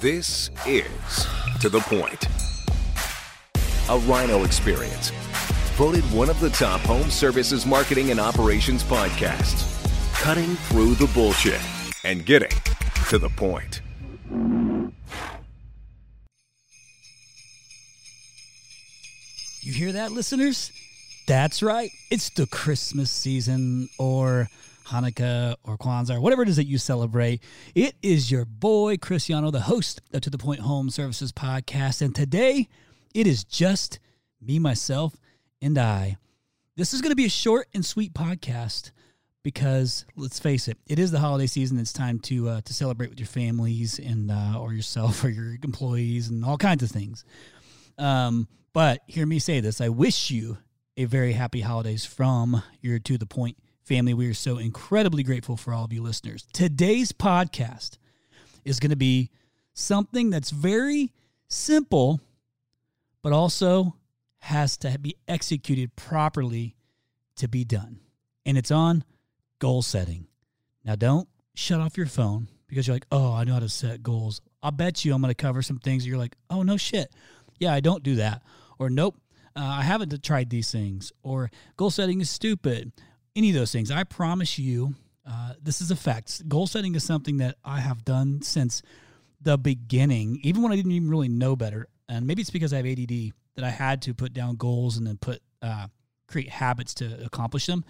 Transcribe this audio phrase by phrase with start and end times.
[0.00, 1.26] This is
[1.60, 2.26] To The Point,
[3.88, 5.10] a RYNO experience.
[5.76, 9.64] Voted one of the top home services marketing and operations podcasts.
[10.20, 11.60] Cutting through the bullshit
[12.04, 12.50] and getting
[13.08, 13.82] to the point.
[19.62, 20.72] You hear that, listeners?
[21.28, 21.90] That's right.
[22.10, 24.48] It's the Christmas season or
[24.86, 27.42] Hanukkah or Kwanzaa or whatever it is that you celebrate.
[27.74, 32.02] It is your boy, Chris Yano, the host of To The Point Home Services podcast.
[32.02, 32.68] And today,
[33.14, 33.98] it is just
[34.40, 35.16] me, myself,
[35.62, 36.16] and I.
[36.76, 38.90] This is going to be a short and sweet podcast
[39.42, 41.78] because let's face it, it is the holiday season.
[41.78, 45.56] It's time to uh, to celebrate with your families and uh, or yourself or your
[45.62, 47.24] employees and all kinds of things.
[47.96, 50.58] Um, but hear me say this: I wish you
[50.96, 54.14] a very happy holidays from your to the point family.
[54.14, 56.46] We are so incredibly grateful for all of you listeners.
[56.52, 57.98] Today's podcast
[58.64, 59.30] is going to be
[59.74, 61.12] something that's very
[61.48, 62.20] simple,
[63.22, 63.96] but also
[64.38, 66.76] has to be executed properly
[67.36, 68.00] to be done.
[68.46, 69.04] And it's on
[69.58, 70.26] goal setting.
[70.84, 74.02] Now, don't shut off your phone because you're like, oh, I know how to set
[74.02, 74.40] goals.
[74.62, 77.12] I'll bet you I'm going to cover some things you're like, oh, no shit.
[77.58, 78.42] Yeah, I don't do that.
[78.78, 79.16] Or, nope,
[79.56, 81.12] uh, I haven't tried these things.
[81.22, 82.92] Or, goal setting is stupid.
[83.36, 83.90] Any of those things.
[83.90, 84.94] I promise you,
[85.28, 86.48] uh, this is a fact.
[86.48, 88.80] Goal setting is something that I have done since
[89.40, 91.88] the beginning, even when I didn't even really know better.
[92.08, 95.06] And maybe it's because I have ADD that I had to put down goals and
[95.06, 95.88] then put, uh,
[96.28, 97.84] create habits to accomplish them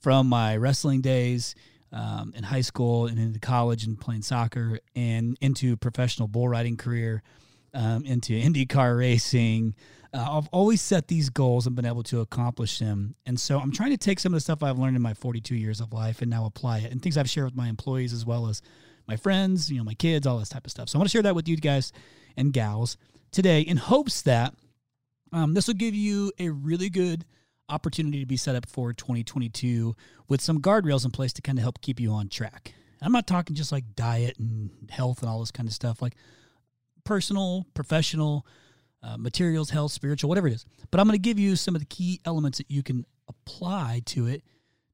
[0.00, 1.56] from my wrestling days
[1.92, 6.76] um, in high school and into college and playing soccer and into professional bull riding
[6.76, 7.22] career,
[7.74, 9.74] um, into IndyCar racing.
[10.16, 13.14] Uh, I've always set these goals and been able to accomplish them.
[13.26, 15.54] And so I'm trying to take some of the stuff I've learned in my 42
[15.54, 18.24] years of life and now apply it and things I've shared with my employees as
[18.24, 18.62] well as
[19.06, 20.88] my friends, you know, my kids, all this type of stuff.
[20.88, 21.92] So I want to share that with you guys
[22.36, 22.96] and gals
[23.30, 24.54] today in hopes that
[25.32, 27.26] um, this will give you a really good
[27.68, 29.94] opportunity to be set up for 2022
[30.28, 32.72] with some guardrails in place to kind of help keep you on track.
[33.02, 36.16] I'm not talking just like diet and health and all this kind of stuff, like
[37.04, 38.46] personal, professional,
[39.06, 40.64] uh, materials, health, spiritual, whatever it is.
[40.90, 44.02] But I'm going to give you some of the key elements that you can apply
[44.06, 44.42] to it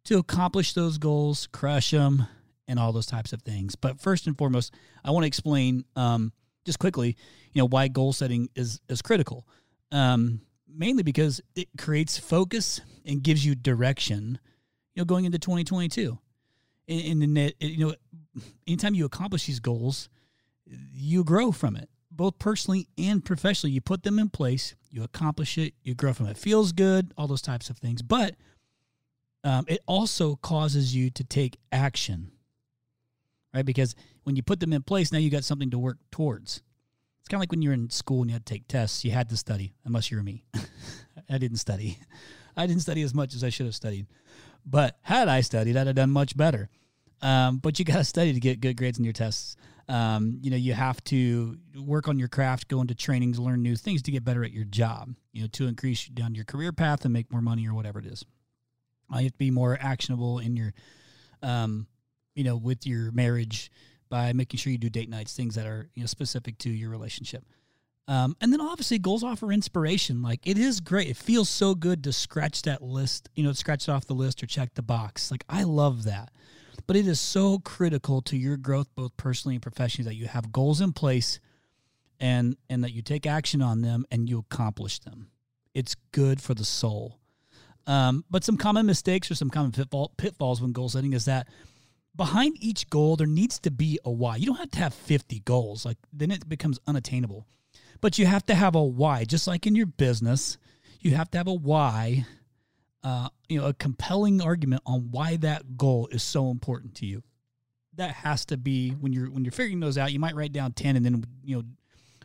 [0.05, 2.27] to accomplish those goals, crush them,
[2.69, 3.75] and all those types of things.
[3.75, 4.75] But first and foremost,
[5.05, 6.33] I want to explain um,
[6.65, 7.17] just quickly,
[7.53, 9.47] you know, why goal setting is is critical.
[9.91, 14.39] Um, mainly because it creates focus and gives you direction,
[14.95, 16.19] you know, going into 2022.
[16.89, 17.95] And, and it, you know,
[18.67, 20.09] anytime you accomplish these goals,
[20.67, 23.73] you grow from it, both personally and professionally.
[23.73, 26.37] You put them in place, you accomplish it, you grow from it.
[26.37, 28.03] Feels good, all those types of things.
[28.03, 28.37] But
[29.45, 32.31] um, it also causes you to take action,
[33.55, 33.65] right?
[33.65, 36.63] Because when you put them in place, now you got something to work towards.
[37.21, 39.05] It's kind of like when you're in school and you had to take tests.
[39.05, 40.45] You had to study, unless you're me.
[41.31, 41.99] I didn't study.
[42.57, 44.07] I didn't study as much as I should have studied.
[44.65, 46.69] But had I studied, I'd have done much better.
[47.21, 49.57] Um, but you got to study to get good grades in your tests.
[49.93, 53.77] Um, you know, you have to work on your craft, go into trainings, learn new
[53.77, 55.15] things to get better at your job.
[55.33, 58.07] You know, to increase down your career path and make more money or whatever it
[58.07, 58.25] is.
[59.13, 60.73] Uh, you have to be more actionable in your,
[61.43, 61.87] um,
[62.35, 63.71] you know, with your marriage
[64.09, 66.89] by making sure you do date nights, things that are you know specific to your
[66.89, 67.45] relationship.
[68.09, 70.23] Um, and then obviously goals offer inspiration.
[70.23, 71.09] Like it is great.
[71.09, 74.43] It feels so good to scratch that list, you know, scratch it off the list
[74.43, 75.31] or check the box.
[75.31, 76.31] Like I love that.
[76.87, 80.53] But it is so critical to your growth, both personally and professionally, that you have
[80.53, 81.41] goals in place
[82.21, 85.29] and and that you take action on them and you accomplish them.
[85.75, 87.19] It's good for the soul.
[87.87, 91.49] Um, but some common mistakes or some common pitfall, pitfalls when goal setting is that
[92.15, 94.37] behind each goal there needs to be a why.
[94.37, 95.85] You don't have to have 50 goals.
[95.85, 97.47] Like then it becomes unattainable.
[98.01, 100.59] But you have to have a why, just like in your business,
[101.01, 102.27] you have to have a why,
[103.05, 107.23] uh, you know, a compelling argument on why that goal is so important to you.
[107.97, 110.73] That has to be when you're when you're figuring those out, you might write down
[110.73, 111.63] 10 and then you know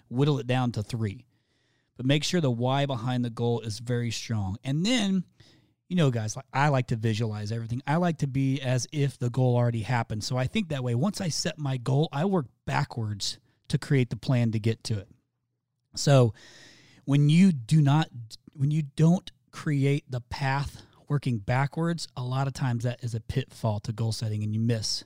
[0.09, 1.25] whittle it down to 3.
[1.97, 4.57] But make sure the why behind the goal is very strong.
[4.63, 5.25] And then
[5.89, 7.81] you know, guys, like I like to visualize everything.
[7.87, 10.23] I like to be as if the goal already happened.
[10.23, 10.95] So I think that way.
[10.95, 14.99] Once I set my goal, I work backwards to create the plan to get to
[14.99, 15.07] it.
[15.95, 16.33] So
[17.05, 18.09] when you do not,
[18.53, 23.19] when you don't create the path working backwards, a lot of times that is a
[23.19, 25.03] pitfall to goal setting and you miss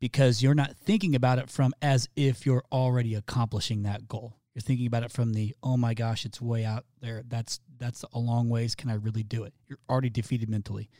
[0.00, 4.36] because you're not thinking about it from as if you're already accomplishing that goal.
[4.54, 7.22] You're thinking about it from the, oh my gosh, it's way out there.
[7.26, 8.74] That's that's a long ways.
[8.74, 9.54] Can I really do it?
[9.68, 10.90] You're already defeated mentally.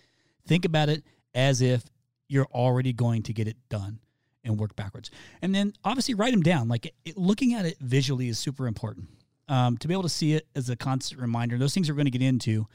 [0.46, 1.02] Think about it
[1.34, 1.82] as if
[2.28, 3.98] you're already going to get it done.
[4.44, 5.10] and work backwards.
[5.42, 6.68] And then obviously write them down.
[6.68, 9.08] Like it, looking at it visually is super important.
[9.48, 11.56] Um, to be able to see it as a constant reminder.
[11.56, 12.66] Those things we're going to get into.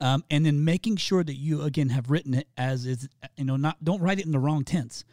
[0.00, 3.56] Um, and then making sure that you again have written it as is you know
[3.56, 5.04] not don't write it in the wrong tense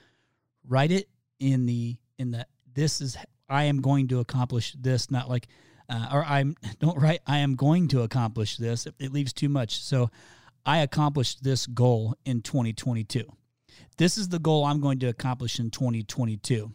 [0.68, 1.08] write it
[1.40, 3.16] in the in the this is
[3.48, 5.48] i am going to accomplish this not like
[5.88, 9.50] uh, or i'm don't write i am going to accomplish this it, it leaves too
[9.50, 10.10] much so
[10.66, 13.32] i accomplished this goal in 2022
[13.98, 16.72] this is the goal I'm going to accomplish in 2022.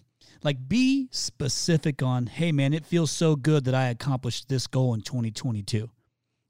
[0.47, 4.95] Like, be specific on, hey, man, it feels so good that I accomplished this goal
[4.95, 5.91] in 2022.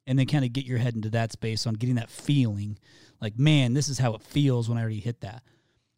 [0.06, 2.78] And then kind of get your head into that space on getting that feeling
[3.22, 5.42] like, man, this is how it feels when I already hit that.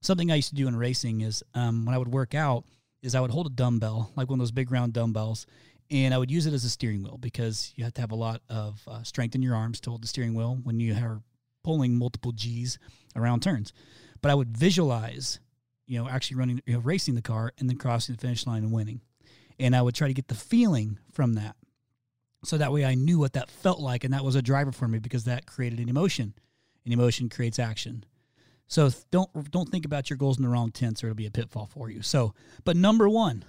[0.00, 2.62] Something I used to do in racing is um, when I would work out,
[3.02, 5.44] is I would hold a dumbbell, like one of those big round dumbbells,
[5.90, 8.14] and I would use it as a steering wheel because you have to have a
[8.14, 11.20] lot of uh, strength in your arms to hold the steering wheel when you are
[11.64, 12.78] pulling multiple G's
[13.16, 13.72] around turns
[14.20, 15.40] but I would visualize,
[15.88, 18.62] you know, actually running, you know, racing the car and then crossing the finish line
[18.62, 19.00] and winning.
[19.58, 21.56] And I would try to get the feeling from that.
[22.44, 24.04] So that way I knew what that felt like.
[24.04, 26.34] And that was a driver for me because that created an emotion.
[26.84, 28.04] And emotion creates action.
[28.68, 31.30] So don't don't think about your goals in the wrong tense or it'll be a
[31.30, 32.02] pitfall for you.
[32.02, 33.44] So, but number one,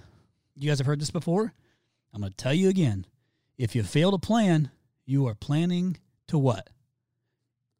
[0.56, 1.52] you guys have heard this before.
[2.12, 3.06] I'm going to tell you again.
[3.56, 4.70] If you fail to plan,
[5.04, 5.98] you are planning
[6.28, 6.70] to what?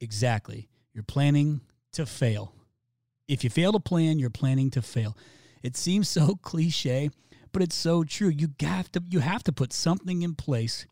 [0.01, 0.69] Exactly.
[0.93, 1.63] You're planning
[1.93, 2.55] to fail.
[3.31, 5.17] If you fail to plan, you're planning to fail.
[5.63, 7.11] It seems so cliche,
[7.53, 8.29] but it's so true.
[8.29, 10.85] You have to you have to put something in place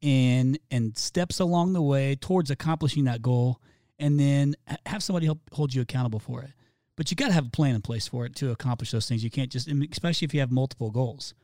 [0.00, 3.60] and and steps along the way towards accomplishing that goal
[3.98, 4.54] and then
[4.84, 6.52] have somebody help hold you accountable for it.
[6.94, 9.24] But you got to have a plan in place for it to accomplish those things.
[9.24, 11.34] You can't just especially if you have multiple goals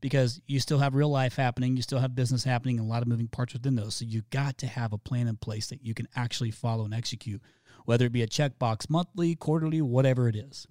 [0.00, 3.02] because you still have real life happening, you still have business happening, and a lot
[3.02, 3.96] of moving parts within those.
[3.96, 6.94] So you got to have a plan in place that you can actually follow and
[6.94, 7.42] execute
[7.86, 10.66] whether it be a checkbox monthly, quarterly, whatever it is.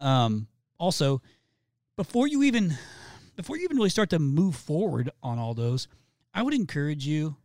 [0.00, 0.48] Um,
[0.78, 1.22] also,
[1.96, 2.76] before you even
[3.36, 5.88] before you even really start to move forward on all those,
[6.32, 7.36] I would encourage you.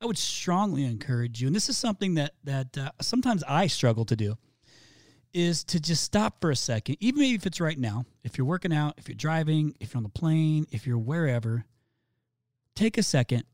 [0.00, 4.04] I would strongly encourage you, and this is something that that uh, sometimes I struggle
[4.06, 4.36] to do,
[5.32, 8.04] is to just stop for a second, even if it's right now.
[8.22, 11.64] If you're working out, if you're driving, if you're on the plane, if you're wherever,
[12.76, 13.44] take a second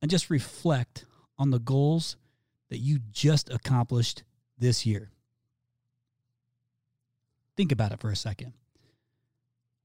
[0.00, 1.06] and just reflect
[1.38, 2.16] on the goals
[2.70, 4.22] that you just accomplished
[4.58, 5.10] this year?
[7.56, 8.54] Think about it for a second.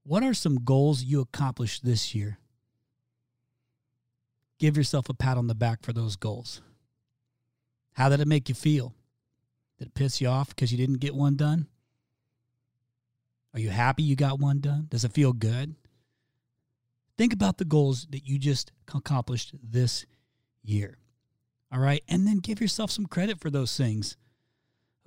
[0.04, 2.38] What are some goals you accomplished this year?
[4.58, 6.62] Give yourself a pat on the back for those goals.
[7.92, 8.94] How did it make you feel?
[9.78, 11.66] Did it piss you off because you didn't get one done?
[13.52, 14.86] Are you happy you got one done?
[14.88, 15.74] Does it feel good?
[17.18, 20.06] Think about the goals that you just accomplished this
[20.62, 20.98] year.
[21.72, 22.02] All right.
[22.08, 24.16] And then give yourself some credit for those things.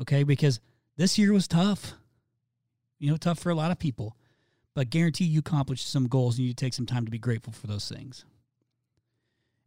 [0.01, 0.23] Okay.
[0.23, 0.59] Because
[0.97, 1.93] this year was tough,
[2.99, 4.17] you know, tough for a lot of people,
[4.75, 7.67] but guarantee you accomplished some goals and you take some time to be grateful for
[7.67, 8.25] those things.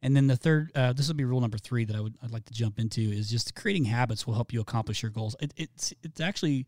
[0.02, 2.32] And then the third, uh, this will be rule number three that I would I'd
[2.32, 5.36] like to jump into is just creating habits will help you accomplish your goals.
[5.40, 6.66] It, it's it's actually,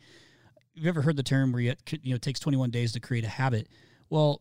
[0.73, 3.25] you've ever heard the term where you, you know it takes 21 days to create
[3.25, 3.69] a habit?
[4.09, 4.41] Well,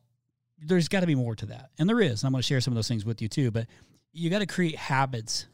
[0.59, 2.21] there's got to be more to that, and there is.
[2.21, 3.49] And I'm going to share some of those things with you too.
[3.49, 3.65] But
[4.11, 5.47] you got to create habits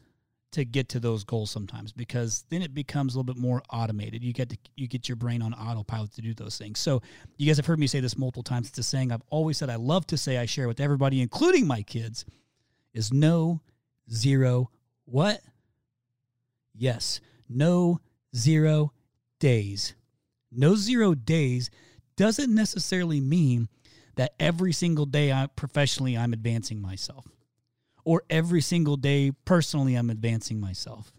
[0.52, 4.22] to get to those goals sometimes because then it becomes a little bit more automated.
[4.24, 6.80] You get to you get your brain on autopilot to do those things.
[6.80, 7.02] So
[7.36, 8.68] you guys have heard me say this multiple times.
[8.68, 11.66] It's a saying I've always said I love to say I share with everybody, including
[11.66, 12.24] my kids,
[12.92, 13.60] is no
[14.12, 14.70] zero
[15.04, 15.40] what?
[16.74, 18.00] Yes, no
[18.34, 18.92] zero
[19.38, 19.94] days.
[20.50, 21.70] No zero days
[22.16, 23.68] doesn't necessarily mean
[24.16, 27.24] that every single day I professionally I'm advancing myself
[28.10, 31.12] or every single day personally I'm advancing myself.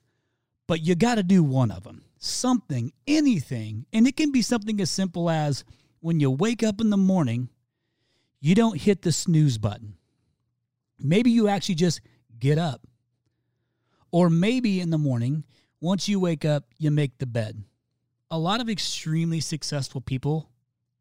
[0.67, 2.03] But you got to do one of them.
[2.17, 3.85] Something, anything.
[3.93, 5.63] And it can be something as simple as
[6.01, 7.47] when you wake up in the morning,
[8.41, 9.93] you don't hit the snooze button.
[10.99, 12.01] Maybe you actually just
[12.37, 12.85] get up.
[14.11, 15.45] Or maybe in the morning,
[15.79, 17.63] once you wake up, you make the bed.
[18.29, 20.49] A lot of extremely successful people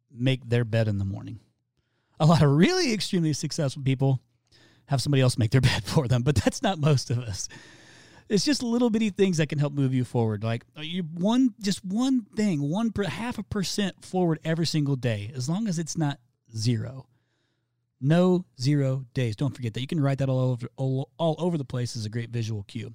[0.09, 1.41] make their bed in the morning.
[2.21, 4.21] A lot of really extremely successful people
[4.91, 7.49] have somebody else make their bed for them, but that's not most of us.
[8.29, 10.45] It's just little bitty things that can help move you forward.
[10.45, 14.95] Like uh, you one, just one thing, one per, half a percent forward every single
[14.95, 16.19] day, as long as it's not
[16.55, 17.07] zero.
[18.01, 19.37] No zero days.
[19.37, 19.81] Don't forget that.
[19.81, 22.63] You can write that all over all, all over the place as a great visual
[22.65, 22.95] cue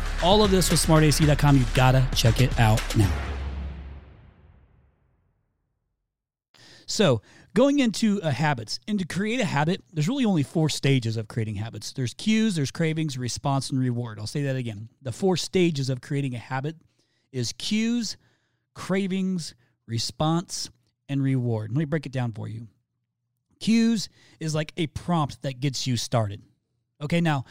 [0.23, 1.57] all of this with smartac.com.
[1.57, 3.11] You gotta check it out now.
[6.85, 7.21] So,
[7.53, 11.29] going into uh, habits and to create a habit, there's really only four stages of
[11.29, 14.19] creating habits there's cues, there's cravings, response, and reward.
[14.19, 14.89] I'll say that again.
[15.01, 16.75] The four stages of creating a habit
[17.31, 18.17] is cues,
[18.73, 19.55] cravings,
[19.87, 20.69] response,
[21.07, 21.71] and reward.
[21.71, 22.67] Let me break it down for you.
[23.61, 24.09] Cues
[24.39, 26.41] is like a prompt that gets you started.
[27.01, 27.45] Okay, now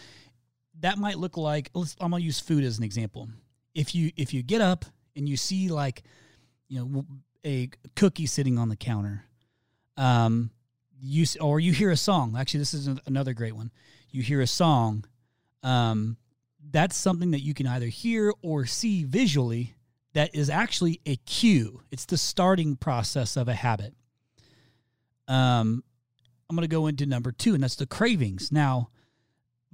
[0.80, 3.28] that might look like I'm gonna use food as an example.
[3.74, 4.84] If you if you get up
[5.16, 6.02] and you see like
[6.68, 7.04] you know
[7.44, 9.24] a cookie sitting on the counter,
[9.96, 10.50] um,
[11.00, 12.36] you or you hear a song.
[12.36, 13.70] Actually, this is another great one.
[14.10, 15.04] You hear a song.
[15.62, 16.16] Um,
[16.70, 19.74] that's something that you can either hear or see visually
[20.12, 21.82] that is actually a cue.
[21.90, 23.94] It's the starting process of a habit.
[25.28, 25.84] Um,
[26.48, 28.50] I'm going to go into number two, and that's the cravings.
[28.50, 28.90] Now,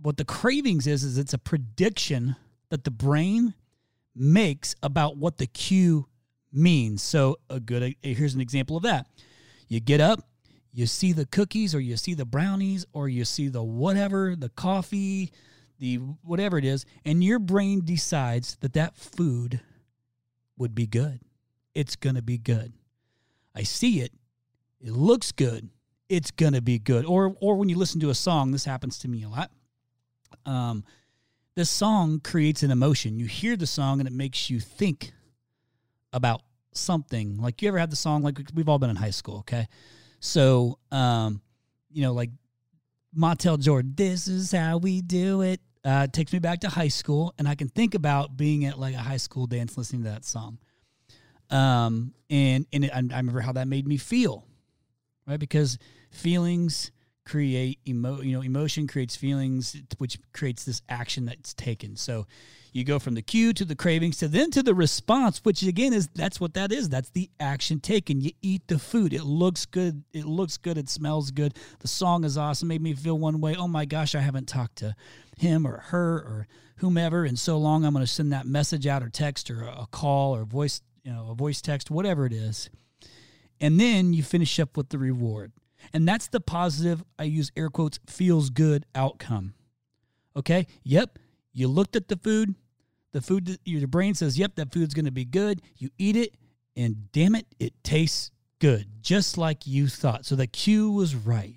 [0.01, 2.37] what the cravings is, is it's a prediction
[2.71, 3.55] that the brain
[4.15, 6.07] makes about what the cue
[6.53, 7.03] means.
[7.03, 9.07] So, a good here's an example of that.
[9.69, 10.21] You get up,
[10.73, 14.49] you see the cookies, or you see the brownies, or you see the whatever, the
[14.51, 15.33] coffee,
[15.79, 19.61] the whatever it is, and your brain decides that that food
[20.57, 21.21] would be good.
[21.75, 22.73] It's going to be good.
[23.55, 24.13] I see it.
[24.81, 25.69] It looks good.
[26.09, 27.05] It's going to be good.
[27.05, 29.51] Or or when you listen to a song, this happens to me a lot.
[30.45, 30.85] Um
[31.55, 33.19] the song creates an emotion.
[33.19, 35.13] You hear the song and it makes you think
[36.13, 36.43] about
[36.73, 37.39] something.
[37.39, 39.69] Like you ever had the song like we've all been in high school, okay?
[40.21, 41.41] So, um
[41.91, 42.31] you know, like
[43.17, 47.33] Montel Jordan, this is how we do it uh, takes me back to high school,
[47.39, 50.25] and I can think about being at like a high school dance listening to that
[50.25, 50.59] song.
[51.49, 54.45] Um, and and it, I, I remember how that made me feel,
[55.29, 55.39] right?
[55.39, 55.79] Because
[56.11, 56.91] feelings
[57.27, 61.97] create emo, you know, emotion creates feelings, which creates this action that's taken.
[61.97, 62.27] So
[62.73, 65.93] you go from the cue to the cravings to then to the response, which again
[65.93, 66.89] is that's what that is.
[66.89, 68.21] That's the action taken.
[68.21, 69.13] You eat the food.
[69.13, 70.05] It looks good.
[70.13, 70.79] It looks good.
[70.79, 71.55] It smells good.
[71.81, 72.69] The song is awesome.
[72.69, 73.57] Made me feel one way.
[73.57, 74.95] Oh my gosh, I haven't talked to
[75.37, 77.85] him or her or whomever in so long.
[77.85, 81.13] I'm going to send that message out or text or a call or voice, you
[81.13, 82.71] know, a voice text, whatever it is.
[83.61, 85.53] And then you finish up with the reward.
[85.93, 89.55] And that's the positive, I use air quotes, feels good outcome.
[90.37, 90.67] Okay?
[90.85, 91.19] Yep.
[91.53, 92.55] You looked at the food,
[93.13, 95.63] the food, your brain says, yep, that food's going to be good.
[95.77, 96.35] You eat it,
[96.77, 100.27] and damn it, it tastes good, just like you thought.
[100.27, 101.57] So the cue was right.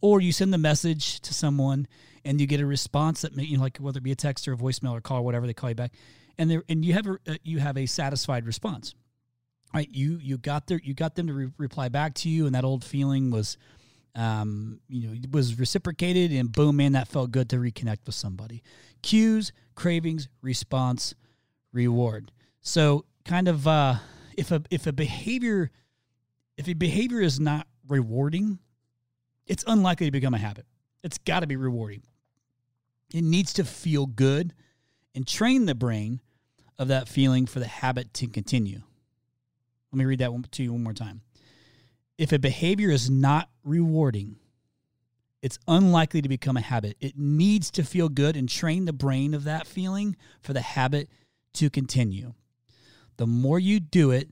[0.00, 1.86] Or you send the message to someone
[2.24, 4.52] and you get a response that, you know, like whether it be a text or
[4.52, 5.92] a voicemail or call or whatever they call you back,
[6.38, 8.94] and they and you have a uh, you have a satisfied response.
[9.74, 12.54] Right, you you got their you got them to re- reply back to you, and
[12.54, 13.58] that old feeling was
[14.14, 18.62] um, you know, was reciprocated, and boom, man, that felt good to reconnect with somebody.
[19.02, 21.14] Cues, cravings, response,
[21.72, 22.32] reward.
[22.62, 23.96] So, kind of, uh,
[24.38, 25.70] if a if a behavior
[26.56, 28.58] if a behavior is not rewarding,
[29.46, 30.66] it's unlikely to become a habit.
[31.02, 32.02] It's got to be rewarding.
[33.12, 34.54] It needs to feel good
[35.14, 36.20] and train the brain
[36.78, 38.82] of that feeling for the habit to continue.
[39.96, 41.22] Let me read that to you one more time
[42.18, 44.36] if a behavior is not rewarding,
[45.40, 46.98] it's unlikely to become a habit.
[47.00, 51.08] It needs to feel good and train the brain of that feeling for the habit
[51.54, 52.34] to continue.
[53.16, 54.28] The more you do it,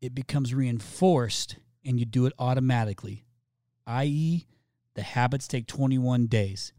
[0.00, 3.24] it becomes reinforced and you do it automatically,
[3.86, 4.46] i.e.,
[4.94, 6.72] the habits take 21 days.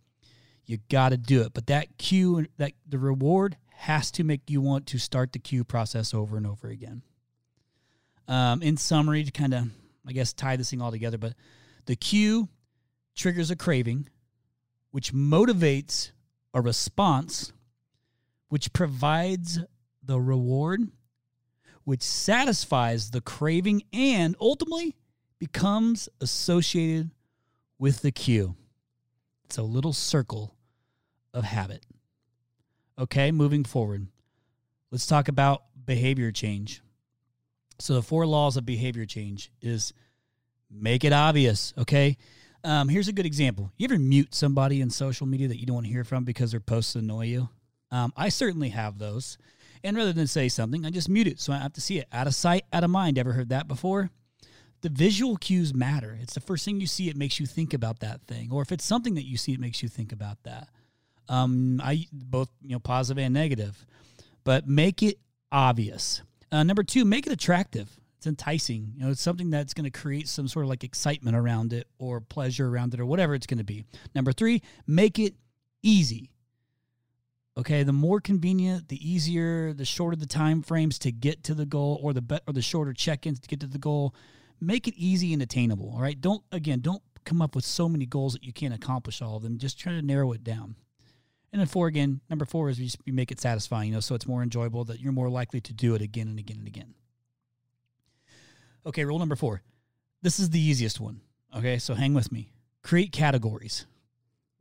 [0.65, 1.53] You got to do it.
[1.53, 5.63] But that cue, that the reward has to make you want to start the cue
[5.63, 7.01] process over and over again.
[8.27, 9.69] Um, in summary, to kind of
[10.07, 11.17] I guess, tie this thing all together.
[11.17, 11.33] But
[11.85, 12.49] the cue
[13.15, 14.09] triggers a craving,
[14.91, 16.11] which motivates
[16.53, 17.51] a response,
[18.49, 19.59] which provides
[20.03, 20.81] the reward,
[21.83, 24.95] which satisfies the craving, and ultimately
[25.39, 27.11] becomes associated
[27.77, 28.55] with the cue.
[29.45, 30.55] It's a little circle
[31.33, 31.85] of habit.
[32.97, 34.07] Okay, moving forward.
[34.91, 36.81] Let's talk about behavior change.
[37.79, 39.93] So the four laws of behavior change is
[40.69, 41.73] make it obvious.
[41.77, 42.17] Okay.
[42.63, 43.71] Um, here's a good example.
[43.77, 46.51] You ever mute somebody in social media that you don't want to hear from because
[46.51, 47.49] their posts annoy you?
[47.91, 49.37] Um, I certainly have those.
[49.83, 52.07] And rather than say something, I just mute it so I have to see it.
[52.11, 53.19] Out of sight, out of mind.
[53.19, 54.09] Ever heard that before?
[54.81, 56.17] The visual cues matter.
[56.19, 58.49] It's the first thing you see, it makes you think about that thing.
[58.51, 60.69] Or if it's something that you see, it makes you think about that.
[61.29, 63.85] Um, I both you know positive and negative,
[64.43, 65.19] but make it
[65.51, 66.21] obvious.
[66.51, 67.89] Uh, number two, make it attractive.
[68.17, 68.93] it's enticing.
[68.95, 71.87] You know, it's something that's going to create some sort of like excitement around it
[71.99, 73.85] or pleasure around it or whatever it's going to be.
[74.13, 75.35] Number three, make it
[75.83, 76.31] easy.
[77.57, 81.65] Okay, the more convenient, the easier, the shorter the time frames to get to the
[81.65, 84.13] goal, or the be- or the shorter check-ins to get to the goal.
[84.59, 85.91] Make it easy and attainable.
[85.93, 89.21] All right, don't again, don't come up with so many goals that you can't accomplish
[89.21, 89.57] all of them.
[89.57, 90.75] Just try to narrow it down.
[91.55, 94.13] And then four again, number four is you, you make it satisfying, you know, so
[94.13, 96.93] it's more enjoyable that you're more likely to do it again and again and again.
[98.85, 99.61] Okay, rule number four.
[100.21, 101.21] This is the easiest one.
[101.55, 102.51] Okay, so hang with me.
[102.83, 103.85] Create categories.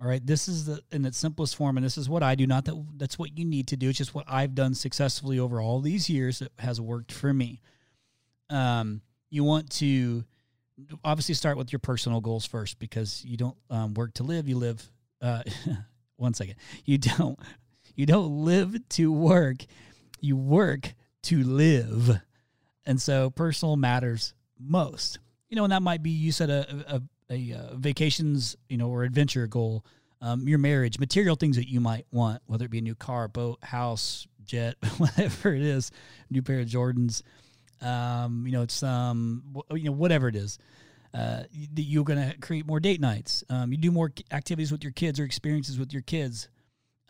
[0.01, 2.47] All right, this is the in its simplest form, and this is what I do.
[2.47, 3.89] Not that that's what you need to do.
[3.89, 7.61] It's just what I've done successfully over all these years that has worked for me.
[8.51, 10.23] Um, you want to
[11.03, 14.49] obviously start with your personal goals first because you don't um, work to live.
[14.49, 14.89] You live.
[15.21, 15.43] Uh,
[16.17, 16.57] one second.
[16.85, 17.39] You don't.
[17.97, 19.59] You don't live to work.
[20.21, 20.95] You work
[21.25, 22.21] to live,
[22.85, 25.19] and so personal matters most.
[25.49, 28.89] You know, and that might be you said a, a a uh, vacations, you know,
[28.89, 29.85] or adventure goal,
[30.21, 33.29] um, your marriage, material things that you might want, whether it be a new car,
[33.29, 35.91] boat, house, jet, whatever it is,
[36.31, 37.23] new pair of Jordans,
[37.81, 39.43] um, you know, it's um,
[39.73, 40.59] you know, whatever it is.
[41.15, 43.45] Uh, you're going to create more date nights.
[43.49, 46.49] Um, you do more activities with your kids or experiences with your kids.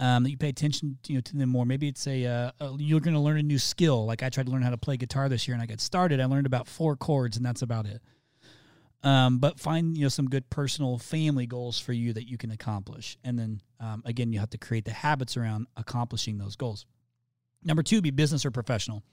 [0.01, 1.65] Um, that you pay attention, you know, to them more.
[1.65, 4.05] Maybe it's a, uh, a you're going to learn a new skill.
[4.05, 6.21] Like I tried to learn how to play guitar this year, and I got started.
[6.21, 8.03] I learned about four chords, and that's about it.
[9.05, 12.51] Um, but find you know some good personal family goals for you that you can
[12.51, 16.87] accomplish, and then um, again you have to create the habits around accomplishing those goals.
[17.63, 19.05] Number two, be business or professional.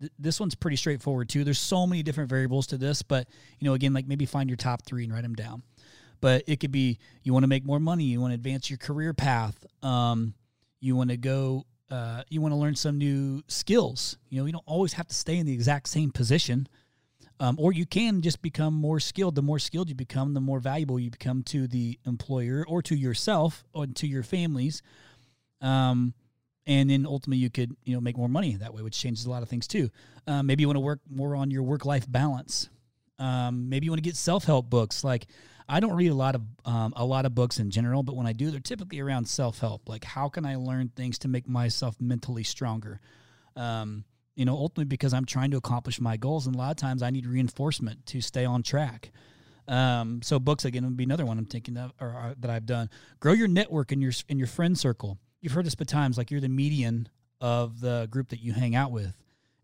[0.00, 1.44] Th- this one's pretty straightforward too.
[1.44, 4.56] There's so many different variables to this, but you know again like maybe find your
[4.56, 5.62] top three and write them down.
[6.20, 8.78] But it could be you want to make more money, you want to advance your
[8.78, 10.34] career path, um,
[10.80, 14.16] you want to go, uh, you want to learn some new skills.
[14.30, 16.68] You know you don't always have to stay in the exact same position.
[17.40, 19.34] Um, or you can just become more skilled.
[19.34, 22.94] The more skilled you become, the more valuable you become to the employer or to
[22.94, 24.82] yourself or to your families.
[25.60, 26.14] Um,
[26.66, 29.30] and then ultimately you could you know make more money that way, which changes a
[29.30, 29.90] lot of things too.
[30.26, 32.68] Um, maybe you want to work more on your work life balance.
[33.18, 35.04] Um, maybe you want to get self help books.
[35.04, 35.26] Like
[35.68, 38.26] I don't read a lot of um, a lot of books in general, but when
[38.26, 39.88] I do, they're typically around self help.
[39.88, 43.00] Like how can I learn things to make myself mentally stronger?
[43.56, 46.76] Um, you know, ultimately because I'm trying to accomplish my goals, and a lot of
[46.76, 49.12] times I need reinforcement to stay on track.
[49.66, 52.66] Um, so books again would be another one I'm thinking of or, or, that I've
[52.66, 52.90] done.
[53.20, 55.18] Grow your network in your in your friend circle.
[55.44, 57.06] You've heard this times like you're the median
[57.38, 59.14] of the group that you hang out with.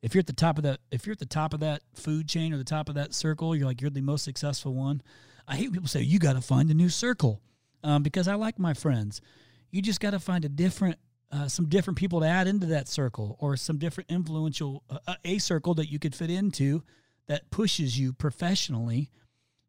[0.03, 2.29] If you're at the top of that, if you're at the top of that food
[2.29, 5.01] chain or the top of that circle, you're like you're the most successful one.
[5.49, 7.41] I hate people say you got to find a new circle
[7.83, 9.23] um, because I like my friends.
[9.71, 10.99] You just got to find a different
[11.33, 15.15] uh, some different people to add into that circle or some different influential uh, uh,
[15.25, 16.83] a circle that you could fit into
[17.27, 19.11] that pushes you professionally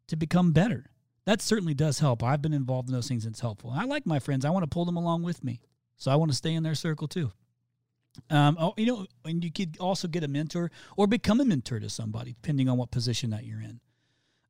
[0.08, 0.90] to become better
[1.24, 4.18] that certainly does help i've been involved in those things it's helpful i like my
[4.18, 5.60] friends i want to pull them along with me
[6.02, 7.30] so i want to stay in their circle too
[8.28, 11.80] um, oh, you know and you could also get a mentor or become a mentor
[11.80, 13.80] to somebody depending on what position that you're in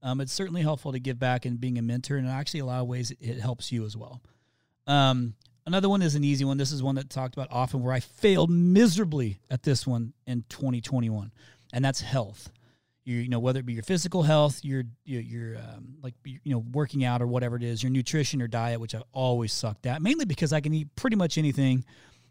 [0.03, 2.81] um, it's certainly helpful to give back and being a mentor and actually a lot
[2.81, 4.21] of ways it helps you as well
[4.89, 5.35] um,
[5.65, 6.57] Another one is an easy one.
[6.57, 10.45] This is one that talked about often where I failed miserably at this one in
[10.49, 11.31] 2021,
[11.73, 12.51] and that's health.
[13.05, 16.39] You, you know whether it be your physical health, your your, your um, like you
[16.45, 19.87] know working out or whatever it is, your nutrition or diet, which I always sucked
[19.87, 21.85] at, mainly because I can eat pretty much anything,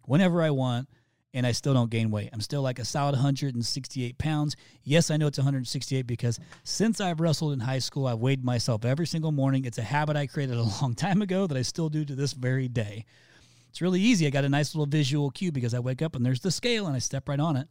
[0.06, 0.88] whenever I want,
[1.34, 2.30] and I still don't gain weight.
[2.34, 4.56] I'm still like a solid 168 pounds.
[4.84, 8.86] Yes, I know it's 168 because since I've wrestled in high school, I've weighed myself
[8.86, 9.66] every single morning.
[9.66, 12.34] It's a habit I created a long time ago that I still do to this
[12.34, 13.06] very day.
[13.70, 14.28] It's really easy.
[14.28, 16.88] I got a nice little visual cue because I wake up and there's the scale
[16.88, 17.70] and I step right on it.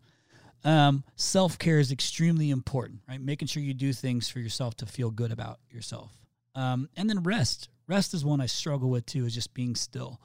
[0.64, 3.20] Um, Self care is extremely important, right?
[3.20, 6.12] Making sure you do things for yourself to feel good about yourself.
[6.54, 7.68] Um, and then rest.
[7.86, 10.20] Rest is one I struggle with too, is just being still.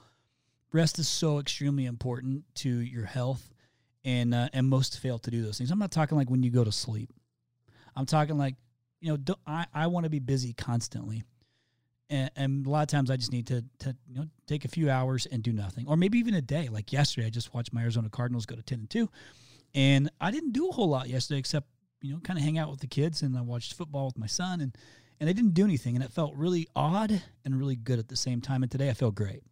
[0.71, 3.53] Rest is so extremely important to your health
[4.03, 5.71] and uh, and most fail to do those things.
[5.71, 7.11] I'm not talking like when you go to sleep.
[7.95, 8.55] I'm talking like
[9.01, 11.23] you know i, I want to be busy constantly.
[12.07, 14.67] And, and, a lot of times i just need to, to you know take a
[14.67, 15.87] few hours and do nothing.
[15.87, 16.69] Or maybe even a day.
[16.69, 19.09] Like yesterday i just watched my arizona cardinals go to 10 and 2
[19.75, 21.67] and i didn't do a whole lot yesterday except
[22.01, 24.25] you know kind of hang out with the kids and i watched football with my
[24.25, 24.75] son and
[25.19, 28.15] and i didn't do anything and it felt really odd and really good at the
[28.15, 29.43] same time and today i feel great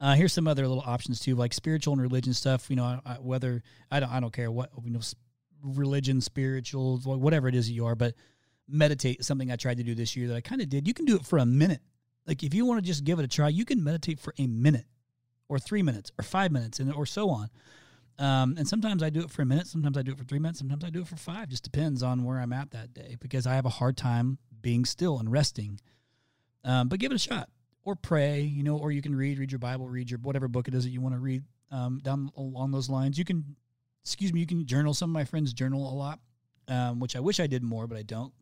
[0.00, 2.70] uh, here's some other little options too, like spiritual and religion stuff.
[2.70, 5.00] You know, I, whether I don't, I don't care what you know,
[5.62, 8.14] religion, spiritual, whatever it is you are, but
[8.68, 9.24] meditate.
[9.24, 10.86] Something I tried to do this year that I kind of did.
[10.86, 11.80] You can do it for a minute.
[12.26, 14.46] Like if you want to just give it a try, you can meditate for a
[14.46, 14.86] minute,
[15.48, 17.48] or three minutes, or five minutes, and or so on.
[18.18, 20.40] Um, and sometimes I do it for a minute, sometimes I do it for three
[20.40, 21.48] minutes, sometimes I do it for five.
[21.48, 24.84] Just depends on where I'm at that day because I have a hard time being
[24.84, 25.80] still and resting.
[26.64, 27.48] Um, but give it a shot
[27.84, 30.68] or pray, you know, or you can read, read your Bible, read your whatever book
[30.68, 33.18] it is that you want to read um, down along those lines.
[33.18, 33.56] You can,
[34.04, 34.94] excuse me, you can journal.
[34.94, 36.18] Some of my friends journal a lot,
[36.66, 38.32] um, which I wish I did more, but I don't.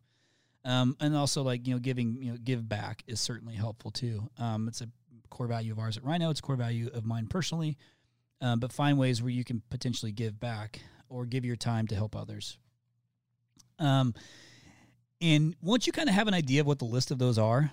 [0.65, 4.29] Um, and also like you know, giving you know, give back is certainly helpful too.
[4.39, 4.89] Um, it's a
[5.31, 6.31] core value of ours at RYNO.
[6.31, 7.77] It's a core value of mine personally.
[8.40, 11.94] Um, but find ways where you can potentially give back or give your time to
[11.94, 12.59] help others.
[13.79, 14.14] Um,
[15.20, 17.70] and once you kind of have an idea of what the list of those are,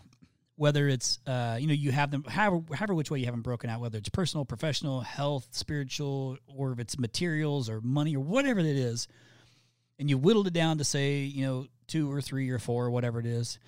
[0.55, 3.41] whether it's uh, you know you have them however, however which way you have them
[3.41, 8.23] broken out, whether it's personal, professional, health, spiritual, or if it's materials or money or
[8.23, 9.07] whatever it is,
[9.99, 12.91] and you whittled it down to say you know two or three or four or
[12.91, 13.59] whatever it is.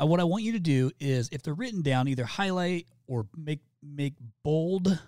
[0.00, 3.26] Uh, what I want you to do is, if they're written down, either highlight or
[3.36, 4.98] make make bold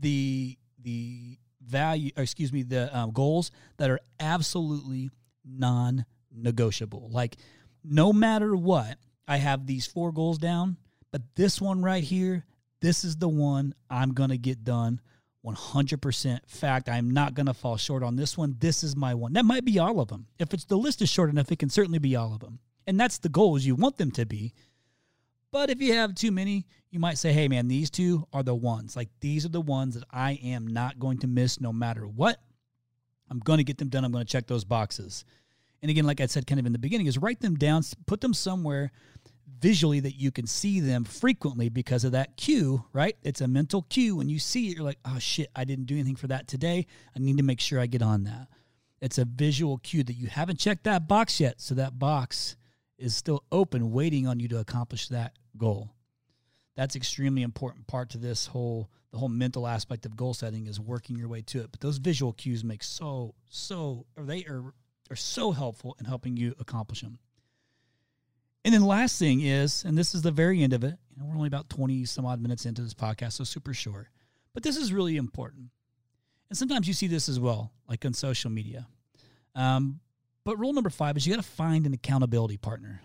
[0.00, 5.10] the the value, or excuse me, the um, goals that are absolutely
[5.44, 7.08] non-negotiable.
[7.10, 7.36] Like,
[7.84, 10.76] no matter what, I have these four goals down,
[11.12, 12.44] but this one right here,
[12.80, 15.00] this is the one I'm gonna get done.
[15.42, 18.56] 100% fact i'm not going to fall short on this one.
[18.58, 19.32] This is my one.
[19.32, 20.26] That might be all of them.
[20.38, 22.58] If it's the list is short enough it can certainly be all of them.
[22.86, 24.52] And that's the goals you want them to be
[25.52, 28.54] but if you have too many, you might say, hey, man, these two are the
[28.54, 28.96] ones.
[28.96, 32.40] Like, these are the ones that I am not going to miss no matter what.
[33.30, 34.04] I'm going to get them done.
[34.04, 35.24] I'm going to check those boxes.
[35.82, 38.20] And again, like I said kind of in the beginning, is write them down, put
[38.20, 38.92] them somewhere
[39.60, 43.16] visually that you can see them frequently because of that cue, right?
[43.22, 44.16] It's a mental cue.
[44.16, 46.86] When you see it, you're like, oh shit, I didn't do anything for that today.
[47.14, 48.48] I need to make sure I get on that.
[49.00, 51.60] It's a visual cue that you haven't checked that box yet.
[51.60, 52.56] So that box
[52.98, 55.90] is still open, waiting on you to accomplish that goal.
[56.76, 60.78] That's extremely important part to this whole the whole mental aspect of goal setting is
[60.78, 61.72] working your way to it.
[61.72, 64.72] But those visual cues make so so or they are
[65.10, 67.18] are so helpful in helping you accomplish them.
[68.64, 70.96] And then last thing is, and this is the very end of it.
[71.10, 74.08] You know, we're only about twenty some odd minutes into this podcast, so super short.
[74.54, 75.70] But this is really important.
[76.48, 78.86] And sometimes you see this as well, like on social media.
[79.54, 80.00] Um,
[80.44, 83.00] but rule number five is you got to find an accountability partner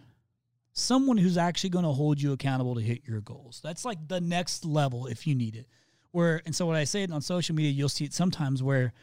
[0.75, 3.61] someone who's actually going to hold you accountable to hit your goals.
[3.63, 5.67] That's like the next level if you need it.
[6.11, 8.93] Where and so when I say it on social media, you'll see it sometimes where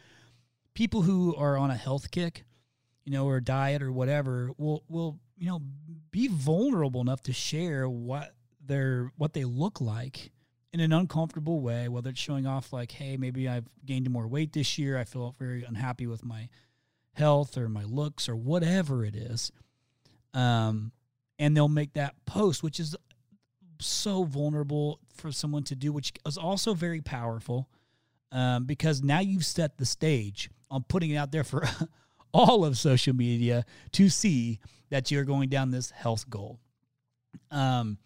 [0.73, 2.43] people who are on a health kick,
[3.03, 5.61] you know, or diet or whatever, will will you know
[6.11, 8.33] be vulnerable enough to share what
[8.65, 10.31] they're what they look like
[10.71, 14.53] in an uncomfortable way, whether it's showing off like, hey, maybe I've gained more weight
[14.53, 16.49] this year, I feel very unhappy with my
[17.13, 19.51] health or my looks or whatever it is.
[20.33, 20.91] Um,
[21.39, 22.95] and they'll make that post, which is
[23.79, 27.69] so vulnerable for someone to do, which is also very powerful
[28.31, 31.67] um, because now you've set the stage on putting it out there for
[32.33, 36.59] all of social media to see that you're going down this health goal.
[37.51, 37.97] Um,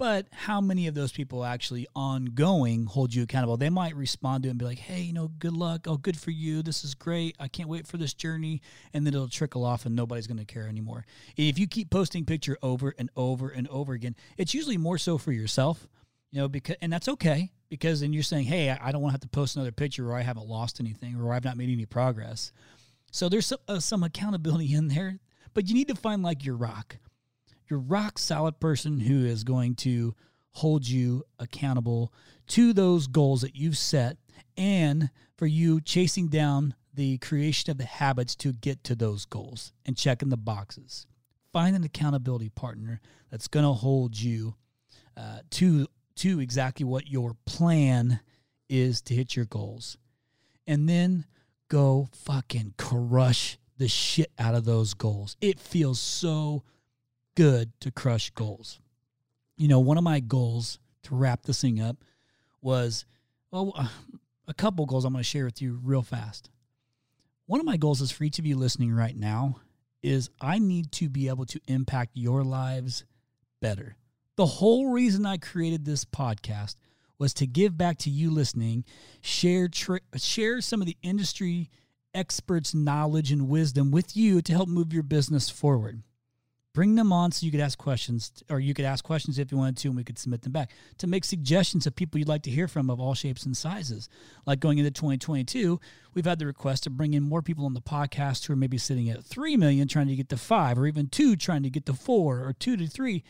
[0.00, 3.58] but how many of those people actually ongoing hold you accountable?
[3.58, 5.86] They might respond to it and be like, hey, you know, good luck.
[5.86, 6.62] Oh, good for you.
[6.62, 7.36] This is great.
[7.38, 8.62] I can't wait for this journey.
[8.94, 11.04] And then it'll trickle off and nobody's going to care anymore.
[11.36, 15.18] If you keep posting picture over and over and over again, it's usually more so
[15.18, 15.86] for yourself,
[16.30, 19.16] you know, because, and that's okay because then you're saying, hey, I don't want to
[19.16, 21.84] have to post another picture or I haven't lost anything or I've not made any
[21.84, 22.52] progress.
[23.12, 25.18] So there's some, uh, some accountability in there,
[25.52, 26.96] but you need to find like your rock
[27.70, 30.14] your rock solid person who is going to
[30.52, 32.12] hold you accountable
[32.48, 34.16] to those goals that you've set
[34.56, 39.72] and for you chasing down the creation of the habits to get to those goals
[39.86, 41.06] and checking the boxes.
[41.52, 44.56] Find an accountability partner that's going to hold you
[45.16, 48.20] uh, to to exactly what your plan
[48.68, 49.96] is to hit your goals,
[50.66, 51.24] and then
[51.68, 55.36] go fucking crush the shit out of those goals.
[55.40, 56.64] It feels so
[57.40, 58.80] good to crush goals.
[59.56, 61.96] You know, one of my goals to wrap this thing up
[62.60, 63.06] was,
[63.50, 63.88] well, uh,
[64.46, 66.50] a couple goals I'm going to share with you real fast.
[67.46, 69.56] One of my goals is for each of you listening right now
[70.02, 73.04] is I need to be able to impact your lives
[73.62, 73.96] better.
[74.36, 76.76] The whole reason I created this podcast
[77.18, 78.84] was to give back to you listening,
[79.22, 81.70] share tri- share some of the industry
[82.14, 86.02] experts' knowledge and wisdom with you to help move your business forward.
[86.72, 89.58] Bring them on so you could ask questions, or you could ask questions if you
[89.58, 92.42] wanted to, and we could submit them back to make suggestions of people you'd like
[92.42, 94.08] to hear from of all shapes and sizes.
[94.46, 95.80] Like going into 2022,
[96.14, 98.78] we've had the request to bring in more people on the podcast who are maybe
[98.78, 101.86] sitting at 3 million trying to get to 5, or even 2 trying to get
[101.86, 103.24] to 4, or 2 to 3.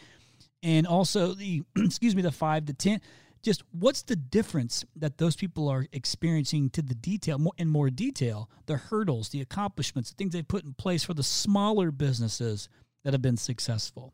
[0.62, 3.00] And also the, excuse me, the 5 to 10
[3.42, 7.88] just what's the difference that those people are experiencing to the detail more in more
[7.88, 12.68] detail the hurdles the accomplishments the things they put in place for the smaller businesses
[13.04, 14.12] that have been successful.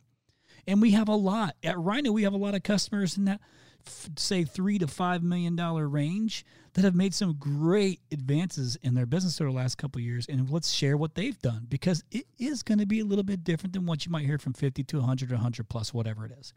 [0.66, 1.57] And we have a lot.
[1.62, 3.40] At RYNO we have a lot of customers in that
[4.16, 6.44] say three to five million dollar range
[6.75, 10.27] that have made some great advances in their business over the last couple years.
[10.29, 13.44] And let's share what they've done because it is going to be a little bit
[13.44, 16.33] different than what you might hear from 50 to 100 or 100 plus whatever it
[16.38, 16.53] is.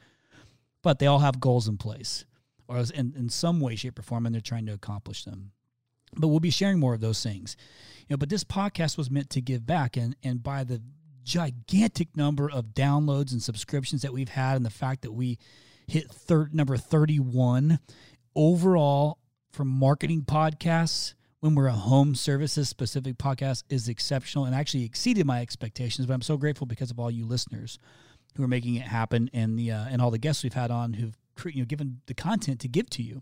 [0.81, 2.25] But they all have goals in place
[2.67, 5.51] or in, in some way shape or form and they're trying to accomplish them.
[6.15, 7.55] But we'll be sharing more of those things.
[8.07, 10.81] You know but this podcast was meant to give back and and by the
[11.29, 15.37] gigantic number of downloads and subscriptions that we've had and the fact that we
[15.87, 17.77] hit third number 31
[18.35, 19.19] overall
[19.51, 25.23] for marketing podcasts when we're a home services specific podcast is exceptional and actually exceeded
[25.23, 27.77] my expectations but i'm so grateful because of all you listeners
[28.35, 30.93] who are making it happen and the uh, and all the guests we've had on
[30.93, 31.15] who've
[31.45, 33.21] you know given the content to give to you.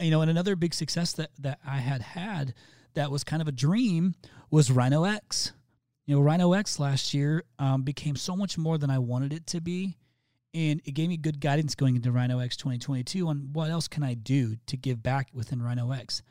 [0.00, 2.54] You know and another big success that that i had had
[2.94, 4.14] that was kind of a dream
[4.48, 5.52] was RYNO x
[6.06, 9.46] you know RYNO x last year um, became so much more than i wanted it
[9.48, 9.96] to be
[10.54, 14.04] and it gave me good guidance going into RYNO X 2022 on what else can
[14.04, 16.22] I do to give back within RYNO X.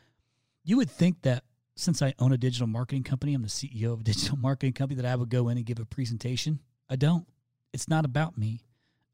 [0.63, 1.43] You would think that
[1.75, 5.01] since I own a digital marketing company, I'm the CEO of a digital marketing company,
[5.01, 6.59] that I would go in and give a presentation.
[6.89, 7.27] I don't.
[7.73, 8.61] It's not about me.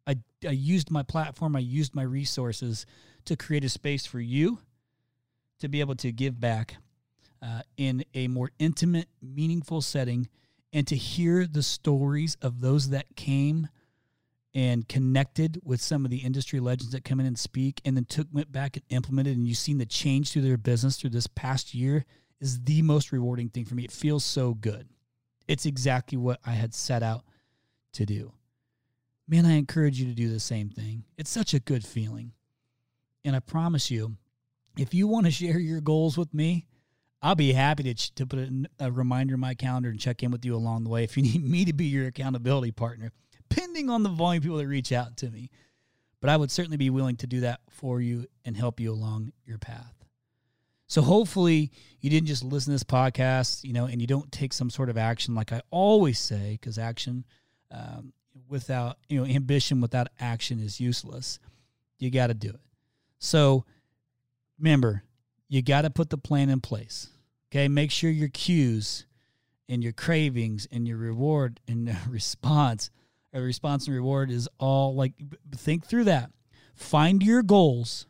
[0.06, 2.86] I, I used my platform, I used my resources
[3.26, 4.60] to create a space for you
[5.60, 6.78] to be able to give back
[7.41, 10.30] uh, in a more intimate, meaningful setting
[10.71, 13.67] and to hear the stories of those that came
[14.53, 18.05] and connected with some of the industry legends that come in and speak and then
[18.05, 21.27] took went back and implemented and you've seen the change through their business through this
[21.27, 22.05] past year
[22.39, 23.84] is the most rewarding thing for me.
[23.84, 24.88] It feels so good.
[25.47, 27.23] It's exactly what I had set out
[27.93, 28.34] to do.
[29.27, 31.03] Man, I encourage you to do the same thing.
[31.17, 32.32] It's such a good feeling.
[33.23, 34.15] And I promise you,
[34.77, 36.65] if you want to share your goals with me,
[37.21, 40.45] I'll be happy to, to put a reminder in my calendar and check in with
[40.45, 43.12] you along the way if you need me to be your accountability partner
[43.49, 45.49] depending on the volume of people that reach out to me.
[46.21, 49.32] But I would certainly be willing to do that for you and help you along
[49.45, 49.93] your path.
[50.88, 54.53] So hopefully you didn't just listen to this podcast, you know, and you don't take
[54.53, 57.25] some sort of action, like I always say, because action
[57.71, 58.12] um,
[58.49, 61.39] without you know ambition without action is useless.
[61.99, 62.60] You got to do it.
[63.19, 63.65] So
[64.58, 65.03] remember,
[65.50, 67.10] you got to put the plan in place.
[67.52, 69.06] Okay, make sure your cues
[69.68, 72.90] and your cravings and your reward and response
[73.34, 75.14] a response and reward is all like
[75.56, 76.32] think through that.
[76.76, 78.08] Find your goals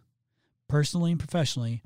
[0.68, 1.84] personally and professionally.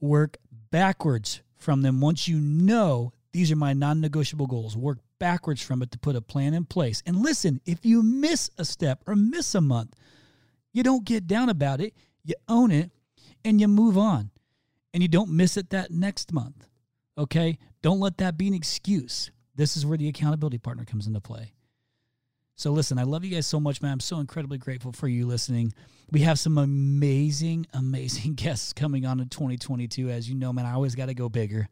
[0.00, 0.36] Work
[0.70, 4.76] backwards from them once you know these are my non negotiable goals.
[4.76, 7.02] Work backwards from it to put a plan in place.
[7.06, 9.94] And listen, if you miss a step or miss a month,
[10.72, 11.94] you don't get down about it.
[12.24, 12.90] You own it
[13.44, 14.30] and you move on.
[14.96, 16.66] And you don't miss it that next month.
[17.18, 17.58] Okay?
[17.82, 19.30] Don't let that be an excuse.
[19.54, 21.52] This is where the accountability partner comes into play.
[22.54, 23.92] So listen, I love you guys so much, man.
[23.92, 25.74] I'm so incredibly grateful for you listening.
[26.10, 30.08] We have some amazing, amazing guests coming on in 2022.
[30.08, 31.68] As you know, man, I always got to go bigger.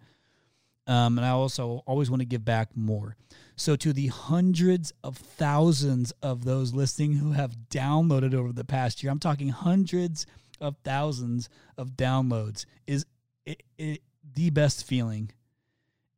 [0.87, 3.17] Um, and I also always want to give back more.
[3.57, 9.03] So, to the hundreds of thousands of those listening who have downloaded over the past
[9.03, 10.27] year, I'm talking hundreds
[10.61, 13.07] of thousands of downloads, is
[13.47, 14.03] it, it,
[14.35, 15.31] the best feeling.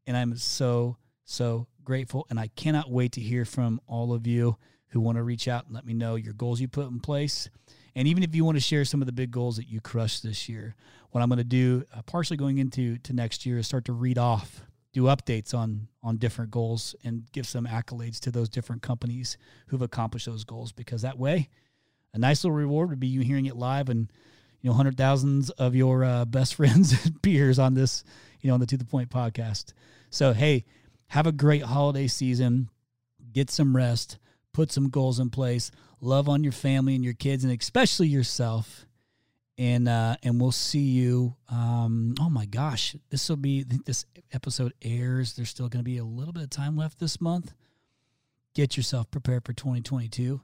[0.07, 4.57] And I'm so, so grateful, and I cannot wait to hear from all of you
[4.89, 7.49] who want to reach out and let me know your goals you put in place.
[7.95, 10.23] And even if you want to share some of the big goals that you crushed
[10.23, 10.75] this year,
[11.11, 13.93] what I'm going to do, uh, partially going into to next year, is start to
[13.93, 14.63] read off,
[14.93, 19.83] do updates on on different goals, and give some accolades to those different companies who've
[19.83, 20.73] accomplished those goals.
[20.73, 21.49] Because that way,
[22.13, 24.13] a nice little reward would be you hearing it live and
[24.67, 28.03] you know hundred thousands of your uh, best friends and peers on this,
[28.41, 29.73] you know, on the To the Point podcast.
[30.11, 30.65] So hey,
[31.07, 32.69] have a great holiday season.
[33.33, 34.19] Get some rest.
[34.53, 35.71] Put some goals in place.
[36.01, 38.87] Love on your family and your kids, and especially yourself.
[39.57, 41.37] And uh, and we'll see you.
[41.49, 43.63] Um, oh my gosh, this will be.
[43.63, 45.35] This episode airs.
[45.35, 47.55] There's still going to be a little bit of time left this month.
[48.53, 50.41] Get yourself prepared for 2022,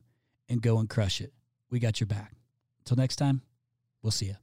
[0.48, 1.32] and go and crush it.
[1.72, 2.34] We got your back.
[2.84, 3.42] Until next time,
[4.02, 4.36] we'll see you.